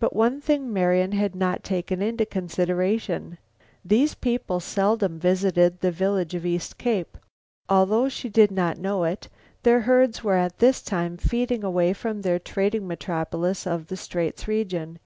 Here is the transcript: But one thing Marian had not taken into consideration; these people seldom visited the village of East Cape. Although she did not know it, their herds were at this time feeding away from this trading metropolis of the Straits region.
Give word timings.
But 0.00 0.16
one 0.16 0.40
thing 0.40 0.72
Marian 0.72 1.12
had 1.12 1.36
not 1.36 1.62
taken 1.62 2.02
into 2.02 2.26
consideration; 2.26 3.38
these 3.84 4.12
people 4.16 4.58
seldom 4.58 5.20
visited 5.20 5.78
the 5.80 5.92
village 5.92 6.34
of 6.34 6.44
East 6.44 6.76
Cape. 6.76 7.16
Although 7.68 8.08
she 8.08 8.28
did 8.28 8.50
not 8.50 8.78
know 8.78 9.04
it, 9.04 9.28
their 9.62 9.82
herds 9.82 10.24
were 10.24 10.34
at 10.34 10.58
this 10.58 10.82
time 10.82 11.16
feeding 11.16 11.62
away 11.62 11.92
from 11.92 12.20
this 12.22 12.40
trading 12.44 12.88
metropolis 12.88 13.64
of 13.64 13.86
the 13.86 13.96
Straits 13.96 14.48
region. 14.48 14.98